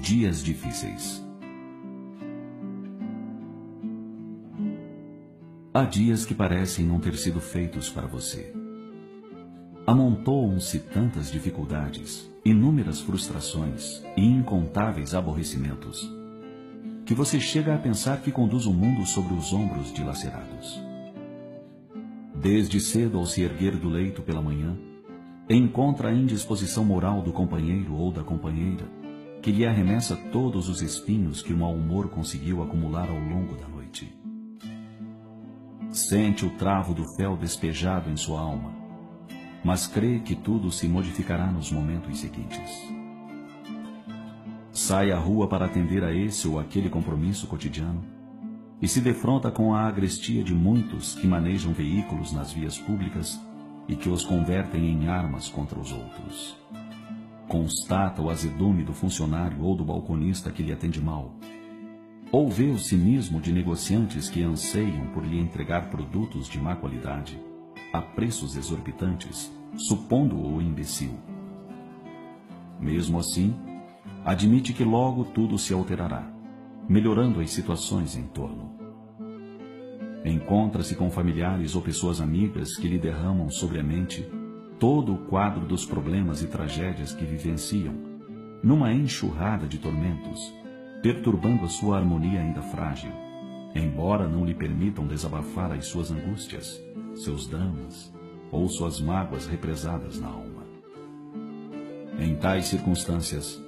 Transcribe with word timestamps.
Dias 0.00 0.44
difíceis. 0.44 1.20
Há 5.74 5.82
dias 5.82 6.24
que 6.24 6.34
parecem 6.34 6.86
não 6.86 7.00
ter 7.00 7.16
sido 7.16 7.40
feitos 7.40 7.90
para 7.90 8.06
você. 8.06 8.54
Amontoam-se 9.84 10.78
tantas 10.78 11.32
dificuldades, 11.32 12.30
inúmeras 12.44 13.00
frustrações 13.00 14.00
e 14.16 14.24
incontáveis 14.24 15.14
aborrecimentos, 15.14 16.08
que 17.04 17.12
você 17.12 17.40
chega 17.40 17.74
a 17.74 17.78
pensar 17.78 18.20
que 18.20 18.30
conduz 18.30 18.66
o 18.66 18.72
mundo 18.72 19.04
sobre 19.04 19.34
os 19.34 19.52
ombros 19.52 19.92
dilacerados. 19.92 20.80
Desde 22.36 22.78
cedo 22.78 23.18
ao 23.18 23.26
se 23.26 23.42
erguer 23.42 23.76
do 23.76 23.88
leito 23.88 24.22
pela 24.22 24.40
manhã, 24.40 24.78
encontra 25.50 26.10
a 26.10 26.14
indisposição 26.14 26.84
moral 26.84 27.20
do 27.20 27.32
companheiro 27.32 27.94
ou 27.94 28.12
da 28.12 28.22
companheira, 28.22 28.86
que 29.42 29.52
lhe 29.52 29.66
arremessa 29.66 30.16
todos 30.30 30.68
os 30.68 30.82
espinhos 30.82 31.42
que 31.42 31.52
o 31.52 31.56
mau 31.56 31.74
humor 31.74 32.08
conseguiu 32.08 32.62
acumular 32.62 33.08
ao 33.08 33.18
longo 33.18 33.56
da 33.56 33.68
noite. 33.68 34.12
Sente 35.90 36.44
o 36.44 36.50
travo 36.50 36.92
do 36.92 37.04
fel 37.16 37.36
despejado 37.36 38.10
em 38.10 38.16
sua 38.16 38.40
alma, 38.40 38.72
mas 39.64 39.86
crê 39.86 40.18
que 40.20 40.34
tudo 40.34 40.70
se 40.70 40.86
modificará 40.86 41.46
nos 41.50 41.72
momentos 41.72 42.18
seguintes. 42.18 42.88
Sai 44.70 45.10
à 45.10 45.18
rua 45.18 45.48
para 45.48 45.66
atender 45.66 46.04
a 46.04 46.14
esse 46.14 46.46
ou 46.46 46.58
aquele 46.58 46.88
compromisso 46.88 47.46
cotidiano 47.46 48.04
e 48.80 48.86
se 48.86 49.00
defronta 49.00 49.50
com 49.50 49.74
a 49.74 49.86
agrestia 49.88 50.44
de 50.44 50.54
muitos 50.54 51.14
que 51.14 51.26
manejam 51.26 51.72
veículos 51.72 52.32
nas 52.32 52.52
vias 52.52 52.78
públicas 52.78 53.40
e 53.88 53.96
que 53.96 54.08
os 54.08 54.24
convertem 54.24 54.88
em 54.88 55.08
armas 55.08 55.48
contra 55.48 55.78
os 55.78 55.92
outros. 55.92 56.56
Constata 57.48 58.20
o 58.20 58.28
azedume 58.28 58.84
do 58.84 58.92
funcionário 58.92 59.62
ou 59.62 59.74
do 59.74 59.82
balconista 59.82 60.50
que 60.52 60.62
lhe 60.62 60.70
atende 60.70 61.00
mal. 61.00 61.34
Ou 62.30 62.50
vê 62.50 62.66
o 62.66 62.78
cinismo 62.78 63.40
de 63.40 63.50
negociantes 63.50 64.28
que 64.28 64.42
anseiam 64.42 65.06
por 65.14 65.24
lhe 65.24 65.40
entregar 65.40 65.88
produtos 65.88 66.46
de 66.46 66.60
má 66.60 66.76
qualidade, 66.76 67.40
a 67.90 68.02
preços 68.02 68.54
exorbitantes, 68.54 69.50
supondo-o 69.76 70.60
imbecil. 70.60 71.14
Mesmo 72.78 73.18
assim, 73.18 73.56
admite 74.26 74.74
que 74.74 74.84
logo 74.84 75.24
tudo 75.24 75.56
se 75.56 75.72
alterará, 75.72 76.30
melhorando 76.86 77.40
as 77.40 77.50
situações 77.50 78.14
em 78.14 78.24
torno. 78.24 78.76
Encontra-se 80.22 80.94
com 80.94 81.10
familiares 81.10 81.74
ou 81.74 81.80
pessoas 81.80 82.20
amigas 82.20 82.76
que 82.76 82.86
lhe 82.86 82.98
derramam 82.98 83.48
sobre 83.48 83.80
a 83.80 83.82
mente 83.82 84.28
todo 84.78 85.12
o 85.14 85.18
quadro 85.18 85.66
dos 85.66 85.84
problemas 85.84 86.42
e 86.42 86.46
tragédias 86.46 87.12
que 87.12 87.24
vivenciam, 87.24 87.94
numa 88.62 88.92
enxurrada 88.92 89.66
de 89.66 89.78
tormentos, 89.78 90.52
perturbando 91.02 91.64
a 91.64 91.68
sua 91.68 91.98
harmonia 91.98 92.40
ainda 92.40 92.62
frágil, 92.62 93.12
embora 93.74 94.28
não 94.28 94.44
lhe 94.44 94.54
permitam 94.54 95.06
desabafar 95.06 95.72
as 95.72 95.86
suas 95.86 96.10
angústias, 96.10 96.80
seus 97.14 97.46
dramas 97.46 98.12
ou 98.50 98.68
suas 98.68 99.00
mágoas 99.00 99.46
represadas 99.46 100.20
na 100.20 100.28
alma. 100.28 100.66
Em 102.18 102.34
tais 102.36 102.66
circunstâncias, 102.66 103.60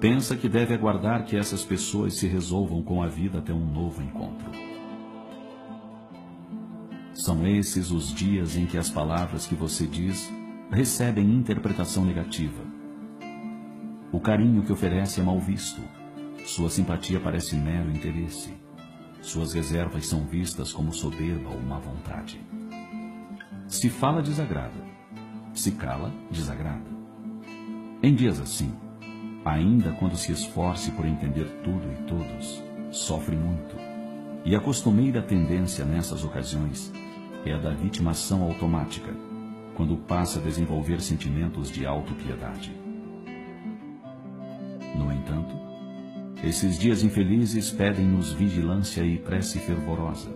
pensa 0.00 0.36
que 0.36 0.48
deve 0.48 0.74
aguardar 0.74 1.24
que 1.24 1.36
essas 1.36 1.64
pessoas 1.64 2.14
se 2.14 2.26
resolvam 2.26 2.82
com 2.82 3.02
a 3.02 3.06
vida 3.06 3.38
até 3.38 3.52
um 3.52 3.66
novo 3.72 4.02
encontro. 4.02 4.50
São 7.14 7.46
esses 7.46 7.90
os 7.90 8.12
dias 8.12 8.56
em 8.56 8.64
que 8.64 8.78
as 8.78 8.88
palavras 8.88 9.46
que 9.46 9.54
você 9.54 9.86
diz 9.86 10.30
recebem 10.72 11.30
interpretação 11.30 12.02
negativa. 12.02 12.64
O 14.10 14.18
carinho 14.18 14.62
que 14.62 14.72
oferece 14.72 15.20
é 15.20 15.22
mal 15.22 15.38
visto. 15.38 15.82
Sua 16.46 16.70
simpatia 16.70 17.20
parece 17.20 17.54
mero 17.56 17.90
interesse. 17.90 18.54
Suas 19.20 19.52
reservas 19.52 20.06
são 20.06 20.24
vistas 20.24 20.72
como 20.72 20.90
soberba 20.90 21.50
ou 21.50 21.60
má 21.60 21.78
vontade. 21.78 22.40
Se 23.68 23.90
fala, 23.90 24.22
desagrada. 24.22 24.82
Se 25.52 25.72
cala, 25.72 26.10
desagrada. 26.30 26.90
Em 28.02 28.14
dias 28.14 28.40
assim, 28.40 28.74
ainda 29.44 29.92
quando 29.92 30.16
se 30.16 30.32
esforce 30.32 30.90
por 30.92 31.04
entender 31.04 31.44
tudo 31.62 31.86
e 31.92 32.02
todos, 32.04 32.62
sofre 32.90 33.36
muito. 33.36 33.76
E 34.44 34.56
a 34.56 34.60
costumeira 34.60 35.20
tendência 35.20 35.84
nessas 35.84 36.24
ocasiões 36.24 36.90
é 37.44 37.52
a 37.52 37.58
da 37.58 37.74
vitimação 37.74 38.42
automática, 38.42 39.14
quando 39.74 39.96
passa 39.96 40.38
a 40.38 40.42
desenvolver 40.42 41.00
sentimentos 41.00 41.70
de 41.70 41.86
autopiedade. 41.86 42.72
No 44.94 45.10
entanto, 45.12 45.54
esses 46.44 46.78
dias 46.78 47.02
infelizes 47.02 47.70
pedem-nos 47.70 48.32
vigilância 48.32 49.02
e 49.02 49.18
prece 49.18 49.58
fervorosa, 49.60 50.30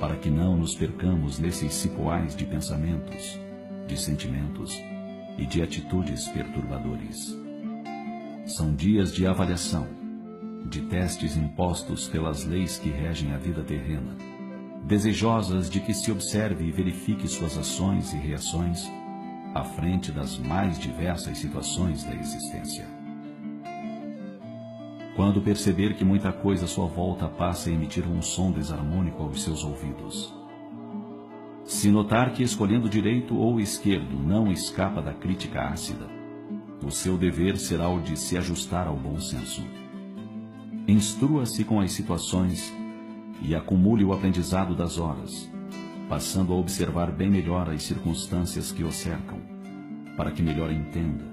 para 0.00 0.16
que 0.16 0.28
não 0.28 0.56
nos 0.56 0.74
percamos 0.74 1.38
nesses 1.38 1.72
cipoais 1.74 2.34
de 2.34 2.44
pensamentos, 2.44 3.38
de 3.86 3.96
sentimentos 3.96 4.76
e 5.38 5.46
de 5.46 5.62
atitudes 5.62 6.28
perturbadores. 6.28 7.38
São 8.46 8.74
dias 8.74 9.14
de 9.14 9.26
avaliação, 9.26 9.86
de 10.68 10.82
testes 10.82 11.36
impostos 11.36 12.08
pelas 12.08 12.44
leis 12.44 12.78
que 12.78 12.90
regem 12.90 13.32
a 13.32 13.38
vida 13.38 13.62
terrena 13.62 14.31
desejosas 14.84 15.70
de 15.70 15.80
que 15.80 15.94
se 15.94 16.10
observe 16.10 16.64
e 16.64 16.72
verifique 16.72 17.28
suas 17.28 17.56
ações 17.56 18.12
e 18.12 18.16
reações 18.16 18.90
à 19.54 19.62
frente 19.62 20.10
das 20.10 20.38
mais 20.38 20.78
diversas 20.78 21.38
situações 21.38 22.04
da 22.04 22.14
existência. 22.14 22.86
Quando 25.14 25.42
perceber 25.42 25.94
que 25.94 26.04
muita 26.04 26.32
coisa 26.32 26.64
à 26.64 26.68
sua 26.68 26.86
volta 26.86 27.28
passa 27.28 27.68
a 27.68 27.72
emitir 27.72 28.06
um 28.08 28.22
som 28.22 28.50
desarmônico 28.50 29.22
aos 29.22 29.42
seus 29.42 29.62
ouvidos. 29.62 30.34
Se 31.64 31.90
notar 31.90 32.32
que 32.32 32.42
escolhendo 32.42 32.88
direito 32.88 33.36
ou 33.36 33.60
esquerdo 33.60 34.18
não 34.18 34.50
escapa 34.50 35.02
da 35.02 35.12
crítica 35.12 35.68
ácida, 35.68 36.08
o 36.84 36.90
seu 36.90 37.16
dever 37.16 37.56
será 37.58 37.88
o 37.88 38.00
de 38.00 38.18
se 38.18 38.36
ajustar 38.36 38.88
ao 38.88 38.96
bom 38.96 39.20
senso. 39.20 39.62
Instrua-se 40.88 41.62
com 41.62 41.78
as 41.78 41.92
situações 41.92 42.72
e 43.40 43.54
acumule 43.54 44.04
o 44.04 44.12
aprendizado 44.12 44.74
das 44.74 44.98
horas, 44.98 45.50
passando 46.08 46.52
a 46.52 46.56
observar 46.56 47.10
bem 47.10 47.30
melhor 47.30 47.70
as 47.70 47.82
circunstâncias 47.82 48.70
que 48.70 48.84
o 48.84 48.92
cercam, 48.92 49.40
para 50.16 50.30
que 50.30 50.42
melhor 50.42 50.70
entenda, 50.70 51.24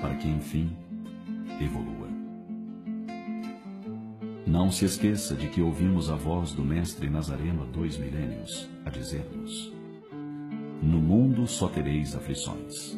para 0.00 0.14
que, 0.14 0.28
enfim, 0.28 0.70
evolua. 1.60 2.08
Não 4.46 4.70
se 4.70 4.86
esqueça 4.86 5.34
de 5.34 5.48
que 5.48 5.60
ouvimos 5.60 6.10
a 6.10 6.14
voz 6.14 6.52
do 6.52 6.64
Mestre 6.64 7.10
Nazareno 7.10 7.64
há 7.64 7.66
dois 7.66 7.98
milênios, 7.98 8.66
a 8.84 8.88
dizer-nos: 8.88 9.70
No 10.80 10.98
mundo 10.98 11.46
só 11.46 11.68
tereis 11.68 12.16
aflições. 12.16 12.96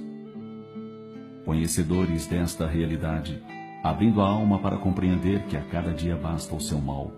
Conhecedores 1.44 2.28
desta 2.28 2.68
realidade, 2.68 3.42
abrindo 3.82 4.20
a 4.20 4.28
alma 4.28 4.60
para 4.60 4.76
compreender 4.76 5.42
que 5.46 5.56
a 5.56 5.62
cada 5.62 5.92
dia 5.92 6.14
basta 6.14 6.54
o 6.54 6.60
seu 6.60 6.80
mal, 6.80 7.10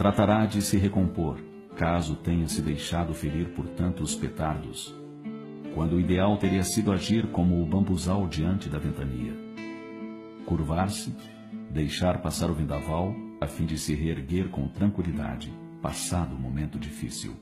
Tratará 0.00 0.46
de 0.46 0.62
se 0.62 0.78
recompor, 0.78 1.36
caso 1.76 2.16
tenha 2.16 2.48
se 2.48 2.62
deixado 2.62 3.12
ferir 3.12 3.50
por 3.50 3.68
tantos 3.68 4.16
petardos, 4.16 4.94
quando 5.74 5.96
o 5.96 6.00
ideal 6.00 6.38
teria 6.38 6.64
sido 6.64 6.90
agir 6.90 7.30
como 7.32 7.62
o 7.62 7.66
bambuzal 7.66 8.26
diante 8.26 8.70
da 8.70 8.78
ventania. 8.78 9.34
Curvar-se, 10.46 11.14
deixar 11.70 12.22
passar 12.22 12.50
o 12.50 12.54
vendaval, 12.54 13.14
a 13.42 13.46
fim 13.46 13.66
de 13.66 13.76
se 13.76 13.94
reerguer 13.94 14.48
com 14.48 14.66
tranquilidade, 14.68 15.52
passado 15.82 16.34
o 16.34 16.40
momento 16.40 16.78
difícil. 16.78 17.36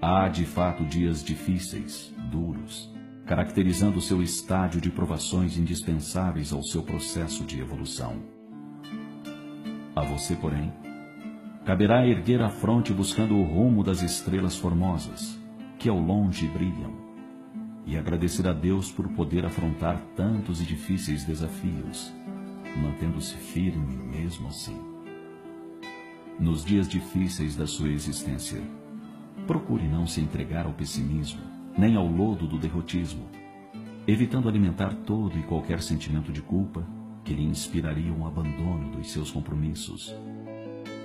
Há, 0.00 0.28
de 0.28 0.44
fato, 0.44 0.84
dias 0.84 1.20
difíceis, 1.20 2.14
duros, 2.30 2.94
caracterizando 3.26 4.00
seu 4.00 4.22
estádio 4.22 4.80
de 4.80 4.88
provações 4.88 5.58
indispensáveis 5.58 6.52
ao 6.52 6.62
seu 6.62 6.84
processo 6.84 7.42
de 7.42 7.58
evolução. 7.58 8.22
A 9.96 10.04
você, 10.04 10.36
porém, 10.36 10.72
caberá 11.64 12.06
erguer 12.06 12.42
a 12.42 12.48
fronte 12.48 12.92
buscando 12.92 13.36
o 13.36 13.42
rumo 13.42 13.84
das 13.84 14.02
estrelas 14.02 14.56
formosas, 14.56 15.38
que 15.78 15.88
ao 15.88 15.98
longe 15.98 16.46
brilham, 16.48 16.92
e 17.86 17.96
agradecer 17.96 18.46
a 18.48 18.52
Deus 18.52 18.90
por 18.90 19.08
poder 19.08 19.44
afrontar 19.44 20.00
tantos 20.16 20.60
e 20.60 20.64
difíceis 20.64 21.24
desafios, 21.24 22.12
mantendo-se 22.76 23.34
firme 23.36 23.96
mesmo 23.96 24.48
assim. 24.48 24.78
Nos 26.38 26.64
dias 26.64 26.88
difíceis 26.88 27.56
da 27.56 27.66
sua 27.66 27.90
existência, 27.90 28.62
procure 29.46 29.86
não 29.86 30.06
se 30.06 30.20
entregar 30.20 30.64
ao 30.64 30.72
pessimismo, 30.72 31.42
nem 31.76 31.94
ao 31.94 32.06
lodo 32.06 32.46
do 32.46 32.58
derrotismo, 32.58 33.26
evitando 34.06 34.48
alimentar 34.48 34.94
todo 35.04 35.38
e 35.38 35.42
qualquer 35.42 35.82
sentimento 35.82 36.32
de 36.32 36.40
culpa 36.40 36.86
que 37.22 37.34
lhe 37.34 37.44
inspiraria 37.44 38.12
um 38.12 38.26
abandono 38.26 38.90
dos 38.92 39.10
seus 39.12 39.30
compromissos 39.30 40.14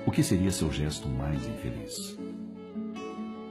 o 0.06 0.12
que 0.12 0.22
seria 0.22 0.52
seu 0.52 0.72
gesto 0.72 1.08
mais 1.10 1.48
infeliz? 1.48 2.18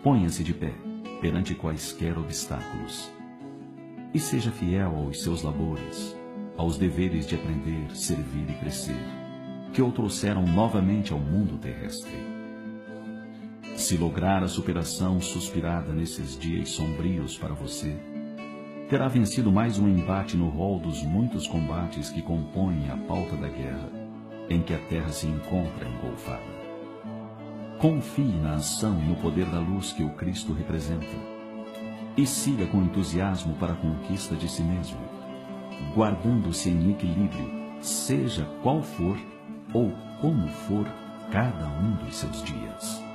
Ponha-se 0.03 0.45
de 0.45 0.55
pé 0.55 0.73
perante 1.21 1.55
quaisquer 1.55 2.17
obstáculos 2.17 3.11
e 4.13 4.19
seja 4.21 4.53
fiel 4.53 4.95
aos 4.95 5.23
seus 5.23 5.43
labores, 5.43 6.17
aos 6.57 6.79
deveres 6.79 7.27
de 7.27 7.35
aprender, 7.35 7.97
servir 7.97 8.49
e 8.49 8.55
crescer, 8.61 9.01
que 9.73 9.83
o 9.83 9.91
trouxeram 9.91 10.47
novamente 10.47 11.13
ao 11.13 11.19
mundo 11.19 11.59
terrestre. 11.59 12.13
Se 13.77 13.97
lograr 13.97 14.45
a 14.45 14.49
superação 14.49 15.21
suspirada 15.21 15.93
nesses 15.93 16.39
dias 16.39 16.69
sombrios 16.69 17.37
para 17.37 17.55
você, 17.55 17.97
terá 18.89 19.09
vencido 19.09 19.51
mais 19.51 19.81
um 19.81 19.89
embate 19.89 20.37
no 20.37 20.49
rol 20.49 20.79
dos 20.79 21.03
muitos 21.03 21.49
combates 21.49 22.11
que 22.11 22.23
compõem 22.23 22.89
a 22.89 22.97
pauta 22.97 23.37
da 23.37 23.49
guerra, 23.49 24.04
em 24.49 24.63
que 24.63 24.75
a 24.75 24.79
terra 24.79 25.11
se 25.11 25.27
encontra 25.27 25.89
engolfada. 25.89 26.43
Confie 27.79 28.33
na 28.41 28.55
ação 28.55 28.99
e 29.01 29.09
no 29.09 29.17
poder 29.17 29.47
da 29.47 29.59
luz 29.59 29.93
que 29.93 30.03
o 30.03 30.11
Cristo 30.11 30.53
representa 30.53 31.35
e 32.17 32.27
siga 32.27 32.67
com 32.67 32.83
entusiasmo 32.83 33.55
para 33.55 33.73
a 33.73 33.77
conquista 33.77 34.37
de 34.37 34.49
si 34.49 34.63
mesmo, 34.63 35.01
guardando-se 35.95 36.71
em 36.71 36.93
equilíbrio, 36.93 37.51
seja 37.81 38.47
qual 38.63 38.83
for 38.83 39.19
ou 39.73 39.93
como 40.21 40.49
for 40.49 40.87
cada 41.33 41.67
um 41.81 41.93
dos 42.05 42.17
seus 42.17 42.43
dias. 42.45 43.14